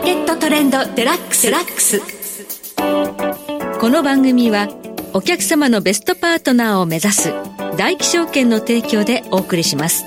[0.00, 2.00] ーケットトレンドデラックスデラックス。
[3.78, 4.68] この番組は
[5.12, 7.34] お客様のベストパートナーを目指す
[7.76, 10.04] 大気証券の提供でお送りします。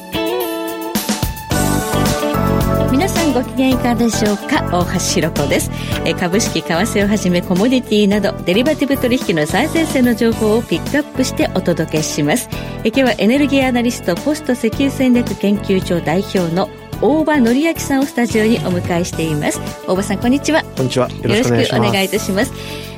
[2.91, 4.63] 皆さんご機嫌いかがでしょうか？
[4.71, 5.69] 大橋ひろ子です。
[6.05, 12.49] え株式為替をはじめコモディティなどデリバティブ取引の最前線の情報をピックアップしてお届けします。
[12.83, 16.67] え今日はエネルギーアナリストポスト石油戦略研究所代表の
[17.03, 19.59] 大場紀明さんをスタジオにお迎えしています。
[19.87, 20.63] 大場さんこんにちは。
[20.77, 21.09] こんにちは。
[21.09, 22.53] よろしくお願いいたします。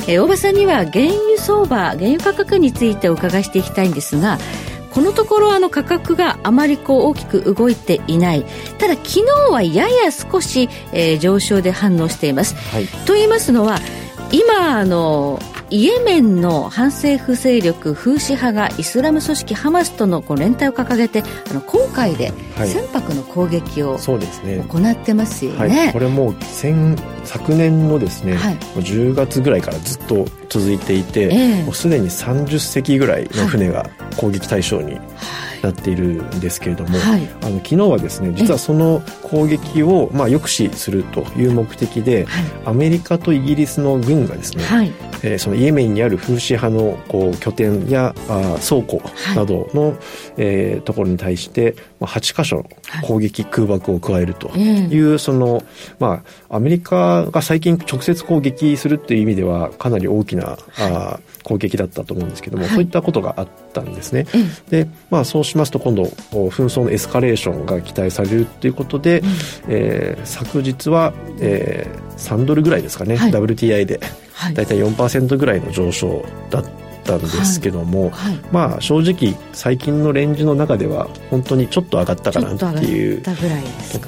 [0.08, 4.38] え大場さんには原油相場原油価格についてお伺いしていきたいんですが
[4.92, 8.46] このところあの価格があまりこう大きく動いていない。
[8.78, 13.80] ただ昨日はやや少し、えー、上昇で反応しています、はい、と言いますのは
[14.32, 25.58] 今あのイエメンの反政府勢力フーシ派がイスラム組織ハマスとのこう連帯を掲げてあの今回で船舶の攻撃を行ってますよね。
[25.58, 25.70] はい。
[25.70, 35.00] ねはい、これも先昨年のですね、はい、10月ぐらいからずっと続いていて、えー、もうすでに30隻ぐらいの船が攻撃対象に
[35.62, 44.94] なっているんですけれども、はい、あの昨日はですね実はその攻撃を、まあ、抑止するという目的で、はい、アメリカとイギリスの軍がですね、はい、
[45.26, 49.02] えー、そのイエメンにあるフーシ派のこう拠点やあ倉庫
[49.36, 49.98] などの、はい、
[50.38, 52.66] えー、ところに対して、まあ、8箇所
[53.02, 55.64] 攻撃、空爆を加えるという、その、
[56.00, 64.28] まあ、アメリカが最近直接攻撃するっていう意味ではかなり大きな、はい、あ攻撃だったと思うんですけども、はい、そういったことがあったんですね。
[64.70, 69.28] で、まあ、そうしますと今度紛争のエスカレーションが期待されるということで、うん、
[69.70, 73.18] えー、昨日は、えー、3ドルぐらいですかね、
[74.36, 76.66] はい、大体4%ぐらいの上昇だっ
[77.06, 78.34] たんですけども、はい。
[78.34, 83.32] はい、まあ正直最近のレンジの中では本当にちょっと上がったかなっていうと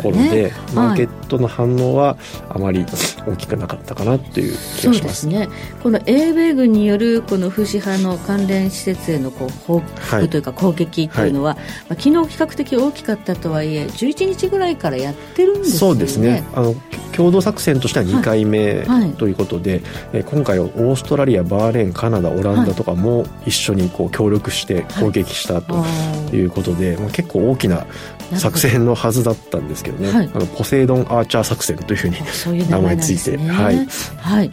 [0.01, 2.17] ころで、マーケットの反応は
[2.49, 2.85] あまり
[3.25, 5.27] 大きくなかったかなという気がします。
[5.27, 5.47] ね、
[5.81, 11.63] この英米軍によるこのフーシ派の関連施設へのこう報復というか攻撃というのは、はい、ま
[11.97, 15.77] あ、昨日比較的大きかったとはいえ11日ぐらいからやってるんですよね。
[15.77, 16.43] そうですね。
[16.53, 16.75] あの
[17.17, 18.85] 共同作戦としては2回目
[19.17, 19.81] ということで、
[20.13, 25.83] はい、今回はオーストラリアバーレーンカナダオランダとかも一緒にこう協力して攻撃したと
[26.31, 27.87] いうことで、まあ、結構大きな
[28.35, 32.17] 作戦のはずだったんですけどね、はい、あのポセイドンアーチャー作戦というふうに
[32.69, 34.51] 名前ついて、ね、はい、はい、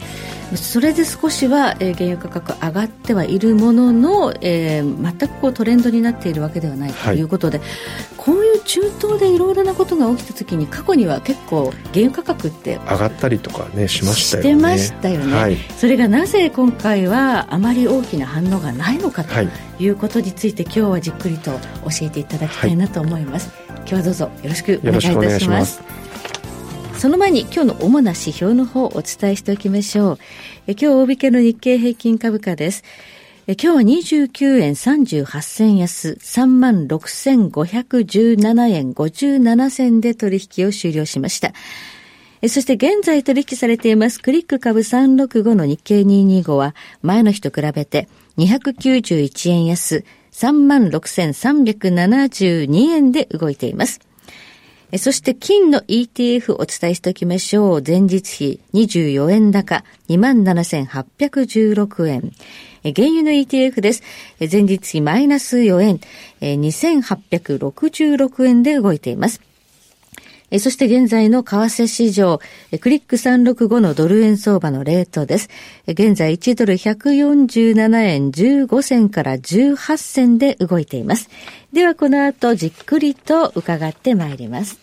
[0.55, 7.67] それで少しは、えー、原油価格上がってはいるものの、えー、全くこうトレンドになっているわけではないということで、はい、
[8.17, 14.49] こういう中東でいろいろなことが起きた時に過去には結構原油価格って上がったりとかねしましたよね。
[14.49, 19.33] してましたよね、はい、それがなぜ今回はあまり大きな反応がないのかと
[19.79, 19.87] い。
[19.87, 21.59] うことについて、今日はじっくりと教
[22.01, 25.81] えていただきたいなと思います、今日はどうぞよろしくお願いいたします。
[26.97, 30.19] その前に今日の主な指標の方をお伝えしておきましょう。
[30.65, 32.83] え今日大引けの日経平均株価です。
[33.47, 33.81] え今日は
[34.23, 41.53] 29円38銭安、36,517円57銭で取引を終了しました。
[42.41, 46.73] えそして現在取引されていますクリック株365の日経225は
[47.03, 53.99] 前の日と比べて291円安、36,372円で動いています。
[54.97, 57.83] そして金の ETF お伝えしておきましょう。
[57.85, 62.31] 前日比24円高27,816円。
[62.83, 64.03] 原油の ETF です。
[64.39, 65.99] 前日比マイナス4円、
[66.39, 69.41] 2866円で動いています。
[70.59, 72.39] そして現在の為替市場、
[72.79, 75.49] クリック365のドル円相場のレートです。
[75.87, 81.29] 現在1ドル147円15銭から18銭で動いています。
[81.73, 84.79] ではこの後じっくりと伺ってまいります。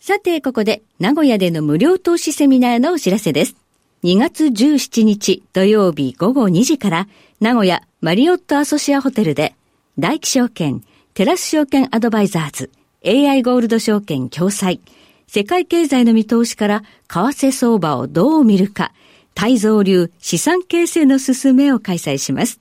[0.00, 3.56] さて、ここで名古屋での無料投資セミナーのお知らせです。
[4.04, 7.08] 2月17日土曜日午後2時から
[7.40, 9.56] 名古屋マリオットアソシアホテルで
[9.98, 10.84] 大気証券
[11.16, 12.70] テラス証券アドバイザーズ、
[13.02, 14.80] AI ゴールド証券共催、
[15.26, 18.92] 世界経済の見通しから為替相場をどう見るか、
[19.34, 22.60] 泰造流資産形成の進めを開催します。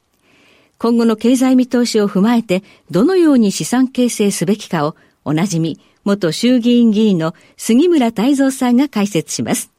[0.77, 4.95] 今後の経済見通しを踏まえて、どのように資産形成すべきかを、
[5.25, 9.69] おなじみ、元衆議院議員の杉村太蔵さんが解説します。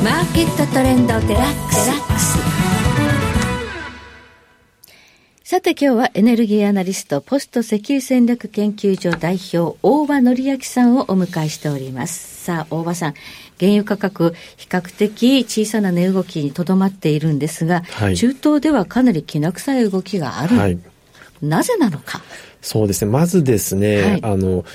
[0.04, 1.92] マーケットトレンドデラックス。
[5.44, 12.46] さて今日はエネルギーアナリスト、ポスト石油戦略研究所代表、大場則明さんをお迎えしております。
[12.46, 13.14] さあ、大場さん、
[13.60, 20.58] 原油価格、比較的小さな値動きにとどまっているんですが、はい、中東ではかなりきな臭い動きがある。
[20.58, 20.80] はい、
[21.44, 22.22] なぜなのか？
[22.64, 23.12] そうですね。
[23.12, 24.66] まずですね、はい、あの、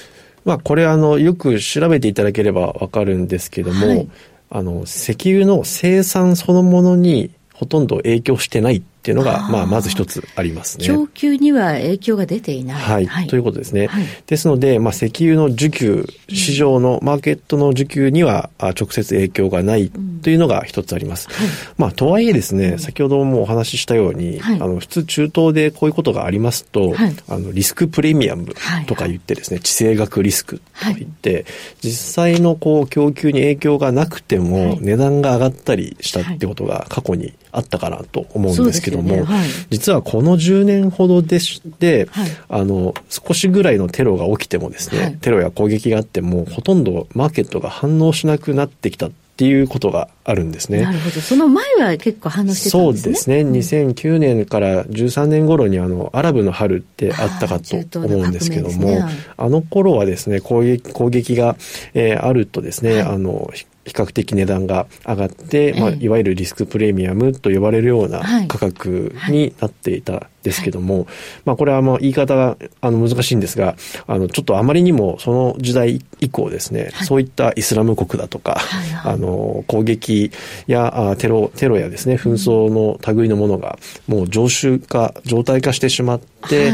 [0.45, 4.07] まあ、これあの、よく調べていただければわかるんですけども、
[4.57, 10.85] あの、石油の生産そのものにほとんど影響してないっていうのが、まあ、まず一つありますね。
[10.85, 12.77] 供給には影響が出ていない。
[12.77, 13.07] はい。
[13.07, 13.87] はい、ということですね。
[13.87, 19.93] はい、ですので、まあ、石油の需給、市場のマーケットの需給には直接影響がない
[20.23, 21.29] というのが一つあります。
[21.31, 26.97] うんはい、まあ、とはいえですね、先ほどもお話ししたように、あの、普通中東でこういうことがありますと、
[27.29, 28.55] あの、リスクプレミアム
[28.89, 31.47] とか言ってですね、地政学リスクとか言って、
[31.81, 50.81] 実際のこう、供給に影響がなくても、値段が上がったりしたってことが過去にあったかなと思うんですけども、ねはい、実はこの10年ほどでして、はい、あの、少しぐらいのテロが起きてもですね、はい、テロや攻撃があっても、ほとんどマーケットが反応しなくなってきたっていうことがあるんですね。
[50.81, 51.21] なるほど。
[51.21, 53.03] その前は結構反応してたんですね。
[53.03, 53.41] そうですね。
[53.41, 61.57] 2009年から13年頃にあの、アラブの春ってあったかと思うんですけども、ねはい、あの頃はですね、攻撃、攻撃が、
[61.93, 63.51] えー、あるとですね、はい、あの、
[63.87, 71.09] 比較的値段が上がって、まあ、いわゆるリスクプレミアムと呼ばれるような価格になっていたですけども、
[71.45, 78.61] まあ、これはまあ言い方があの難しいんですが、あの、ちょっとあまりにもその時代以降ですね、そういったイスラム国だとか、
[79.05, 80.31] あの、攻撃
[80.69, 86.73] やテロ、テロやですね、紛争の類のものがもう常習化、常態化してしまって、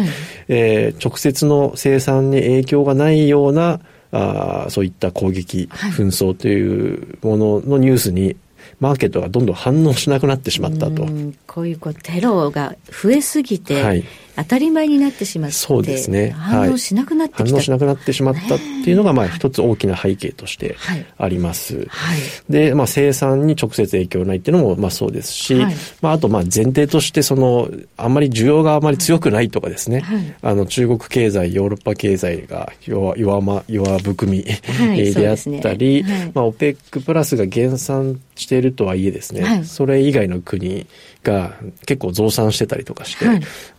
[0.49, 3.81] えー、直接の生産に影響がないような
[4.13, 8.37] あそういった攻撃、紛争というもののニュースに
[8.79, 11.05] マーケットがどんどん反応しなくなってしまったと。
[11.05, 14.05] うこういうこうテロが増えすぎて、はい、
[14.37, 16.31] 当たり前になってしまって、そうですね。
[16.31, 20.77] 反応しなくなってきた、はい、反応しなくなってしまったっていうのが、まあ一つ大きな背景として
[21.19, 21.87] あります。
[21.89, 22.19] はい、
[22.49, 30.03] で、まあ生産に直接影響ないっていうのも、まあそうですし、はい、まああとまあ前提として、その、あんまり需要があまり強くないとかですね、
[30.43, 40.87] あの中国経済、ヨーロッパ経済が弱、弱ま、弱含み、であったり、ね、まあ OPEC プラスが減産しているとはいえですね、それ以外の国
[41.23, 41.55] が
[41.87, 43.27] 結構増産してたりとかして、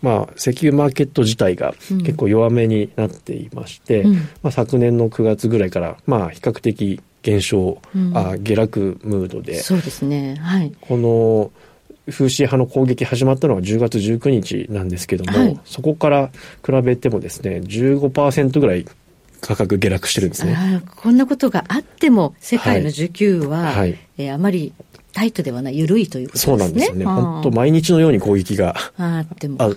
[0.02, 11.52] まあ石油マーケット自体が結構弱めになっていまして、うん、まあ、昨年の9月ぐらいから、まあ、比較的減少、うん、あ下落ムードでそうですね、はい、この
[12.10, 16.30] 風刺派の攻撃始まったのは10月19日なんですけども、はい、そこから
[16.66, 18.86] 比べてもですね15%ぐらい
[19.40, 20.82] 価格下落してるんですね。
[20.96, 24.74] こんなことがあっても世界の需給は、はい、えー、あまり
[25.14, 26.52] タイトではない、緩いということですね。
[26.52, 27.06] そうなんですよね。
[27.06, 29.24] 本当毎日のように攻撃があ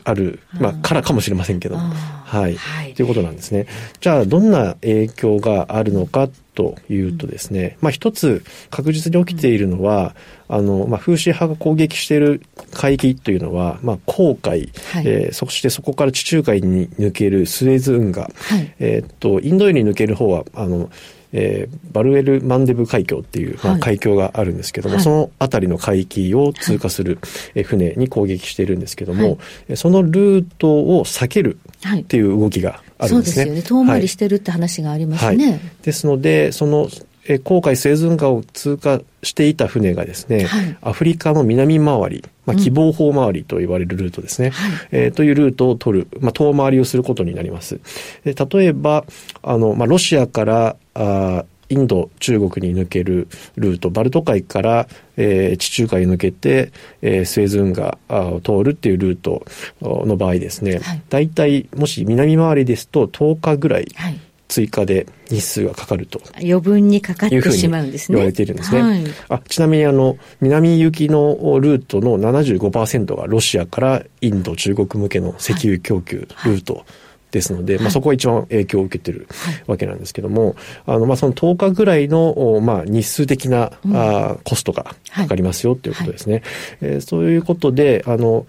[0.05, 2.95] ある、まあ、からかもしれませんけど、はい、はい。
[2.95, 3.67] ということなんですね。
[4.01, 10.17] じゃあ、どんな影響があるのかというとですね、うん、まあ一つ確実に起きているのは、
[10.49, 12.41] うん、あの、まあ風刺派が攻撃している
[12.73, 20.91] 海域というのは、まあ黄海、はい、えー、そしてそこから地中海に抜けるスエズ運河、はい、えっと、インド洋に抜ける方は、あの、
[21.33, 27.19] えー、バルエル・マンデブ海峡っていう、まあ、海峡があるんですけども、はい、その辺りの海域を通過する、
[27.55, 31.59] はい、船に攻撃しているんですけども、はい、そのルートを避ける
[31.99, 33.45] っていう動きがあるんですね。
[33.45, 33.85] そうですよね。
[33.85, 35.61] 遠回りしてるって話がありますね。
[35.83, 36.89] ですので、その
[37.29, 44.53] え航海スエズ運河を通過していた船がですね、はい、アフリカの南回り、まあ、希望法回りと言われるルートですね、
[44.93, 47.81] うんえー、というルートを取る、まあ、遠回りをすることになります。
[48.25, 49.05] 例えば、
[49.43, 59.45] あの、まあ、ロシアからあインド、中国に抜けるルート、バルト海から、えー、地中海に抜けて、えー、スエズ運河を通るっていうルート
[59.83, 66.21] の場合ですね、はい、大体、もし南回りですと10日ぐらい、はい追加で日数がかかると。
[66.37, 68.17] 余分にかかってしまうんですね。
[68.17, 68.83] 言われているんですね。
[68.83, 76.85] はい、あちなみにあの、南行きのルートの75%がロシアからインド、中国向けの石油供給ルート。
[77.33, 79.27] ですので、はい、まあ、そこが一番影響を受けてる
[79.67, 80.55] わけなんですけども、
[80.87, 86.35] はい、あの、まあ、その10日ぐらいの、まあ、日数的な、うん、あコストがかかりますよっていうことですね。
[86.35, 86.43] はい、
[86.83, 88.47] えー、そういうことで、あの、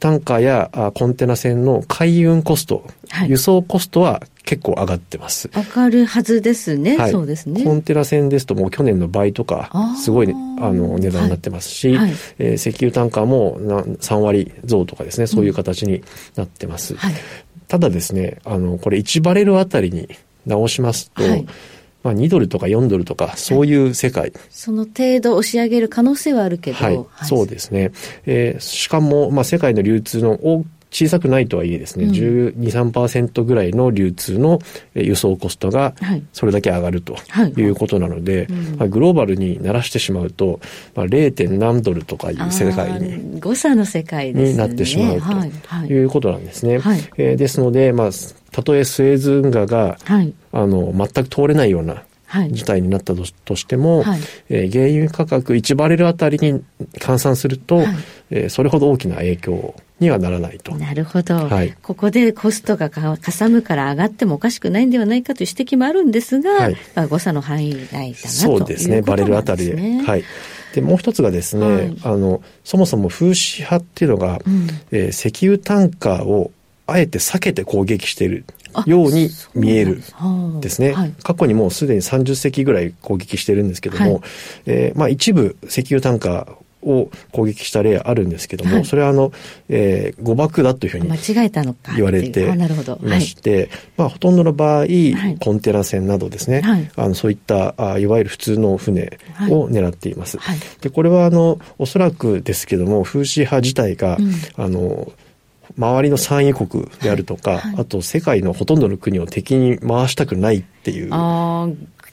[0.00, 5.50] タンカーやコンテナ船の海運コスト、はい、輸送コストは結構上がってます。
[5.54, 6.96] 上がるはずですね。
[6.96, 7.64] はい、そうですね。
[7.64, 9.70] コンテナ船ですともう去年の倍とか、
[10.02, 16.02] すごい、ね、あの値段になってますし、はい、えー、石油タンカーも3割増とかですね、そういう形に
[16.36, 16.94] なってます。
[16.94, 17.14] うんはい、
[17.66, 20.08] ただですね、あの、これ1バレルあたりに
[20.46, 21.46] 直しますと、はい
[22.02, 26.76] まあ、2ドルとか4ドルとか、そういう世界、はい、その程度押し上げる可能性はあるけど。
[26.76, 27.90] はい、そうですね。
[28.26, 30.38] えー、しかも、まあ、世界の流通の
[30.90, 32.54] 小さくないとはいえですね、うん、12、
[32.92, 34.58] 3%ぐらいの流通の
[34.94, 35.94] 輸送コストが
[36.32, 37.16] それだけ上がると
[37.56, 37.68] い。
[37.68, 40.60] うことなので、まあ、グローバルにならしてしまうと、
[40.94, 41.58] まあ、0.
[41.58, 46.04] 何ドルとかいう世界に誤差の世界になってしまうとい。
[46.04, 46.78] うことなんですね。
[46.78, 48.10] はい、えー、ですので、まあ、
[48.52, 52.04] たとえスエズ運河が、はい、あの全く通れないような
[52.50, 56.62] 事態になったとしても、はい、えー、原油価格1バレルあたりに
[56.98, 57.86] 換算すると、はい、
[58.30, 60.74] えー、それほど大きな影響にはならないと。
[60.76, 61.34] なるほど。
[61.48, 70.02] はい、ここでコストがかさむから上がってもおかしくないんではないかという指摘もあるんですが、はい、まあ、誤差の範囲内だなとそうですね、バレルあたりで。
[70.02, 70.24] はい。
[70.74, 76.52] で、もう一つがですね、はい、あの、そもそも風刺派っていうのが、うん、えー、石油タンカーを
[76.86, 78.44] あえて避けて攻撃している
[78.86, 80.02] ように見える
[80.60, 80.92] ですね。
[80.92, 84.22] はい、過去にもうすでに30隻ぐらい攻撃してるんですけども、はい、
[84.66, 89.32] えー、まあ一部石油タンカーを攻撃した例あるんですけども、はい、それはあの、
[89.68, 96.62] えー、誤爆だというふうに間違えたのか言われていまして、はい、まあほとんどの場合、はい、コンテナ船などですね、
[96.96, 99.18] あのそういったあいわゆる普通の船
[99.50, 100.38] を狙っています。
[100.80, 105.12] でこれはあのおそらくですけども風刺派自体が、うん、あの
[105.76, 107.60] 周りの産油国であるとか、はい。
[107.60, 111.10] はい、あと世界のほとんどの国を敵に回したくないっていう。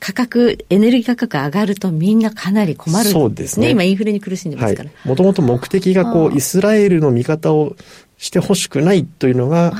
[0.05, 3.71] 価格、エネルギー価格上がるとみんなかなり困る、そうですね。
[3.71, 4.91] 今インフレに苦しんでますから。
[5.03, 7.75] もともと目的がこう、イスラエルの味方を
[8.19, 9.73] してほしくないというのが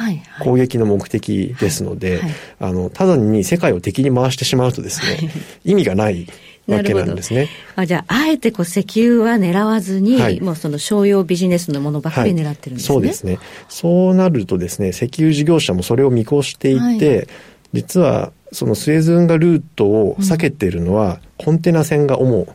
[0.44, 2.22] 攻撃の目的ですので、
[2.60, 5.30] あの、ただに世界を敵に回してしまうとですね、
[5.64, 6.26] 意味がない
[6.68, 7.48] わけなんですね。
[7.76, 13.38] あじゃあ、あえてこう石油は狙わずに、はい、もうその商用ビジネスのものばかり狙ってるんですね、はい、そうですね。
[13.70, 17.28] そうなるとですね、石油事業者もそれを見越していて、はい、
[17.74, 22.48] 実はそのスエズ運河ルートを避けているのは、コンテナ船が主。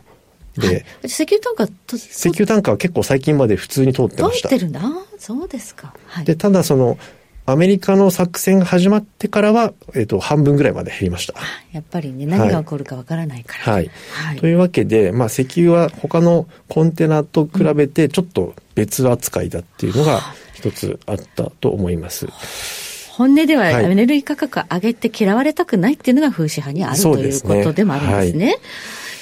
[0.57, 4.49] で、石油タンカー石油タンカーは結構最近まで普通に通ってました。
[4.49, 4.81] 通ってるんだ。
[5.17, 5.93] そうですか。
[6.25, 6.97] で、ただその、
[7.45, 11.33] アメリカの作戦が始まってからは、えっ、ー、と、半分ぐらいまで減りました。
[11.71, 13.91] やっぱりね、何が起こるかわからないから、はい。
[14.11, 14.37] はい。
[14.37, 20.21] というわけで、まあ、石油は他のコンテナと比べて、ちょっと別扱いだっていうのが
[20.53, 22.27] 一つあったと思います。
[23.13, 28.45] 本音ではエネルギー価格上げて嫌われたくないっていうのが風刺派にあるということでもあるんですね。
[28.45, 28.57] はい。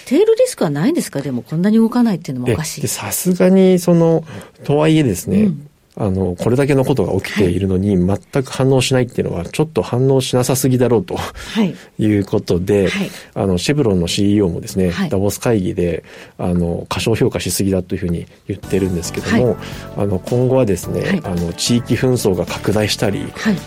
[0.06, 1.22] テールリスクはないんですか？
[1.22, 2.88] でもこんなに動かないっていうのもおかしい。
[2.88, 4.24] さすがに、その、
[4.64, 16.04] とはいえですね、うん、あの、これだけのことが起きているのに、全く反応しないっていうのは、ちょっと反応しなさすぎだろうと、はい、いうことで、はい、あの、シェブロンの CEO もですね、はい、ダボス会議で、
[16.38, 19.58] あの、過小評価しすぎだというふうに言ってるんですけども、
[19.98, 23.26] あの、今後はですね、あの、地域紛争が拡大したり、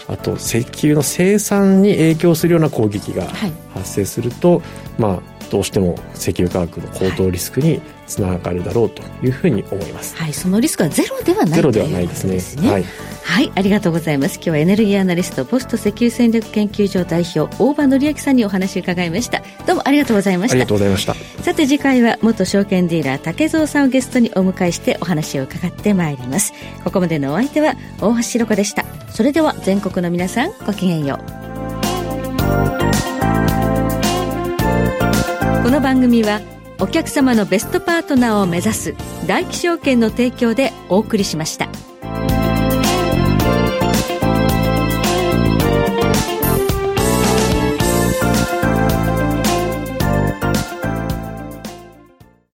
[0.09, 3.27] あと、石油の生産に影響するような攻撃が
[3.75, 4.63] 発生すると、
[4.99, 10.17] まあ、どうしても石油価格の高騰リスクにつながるだろうというふうに思います。
[10.17, 12.41] はい、そのリスクはゼロではないゼロではないですね。
[12.41, 12.85] すねはい、
[13.23, 14.37] はい、ありがとうございます。
[14.37, 19.43] 今日はエネルギーアナリストポスト石油戦略研究所代表大場紀明さんにお話を伺いました。
[19.67, 20.55] どうもありがとうございました。
[20.55, 21.15] ありがとうございました。
[21.43, 26.55] さて次回は元証券ディーラー竹蔵さんをゲストにお迎えしてお話を伺ってまいります。
[26.83, 28.87] ここまでのお相手は大橋ろ子でした。
[29.11, 31.21] それでは全国の皆さんごきげんよ
[33.09, 33.12] う。
[35.63, 36.41] この番組は
[36.81, 38.95] お客様のベストパートナーを目指す
[39.29, 41.92] 大気証券の提供でお送りしました。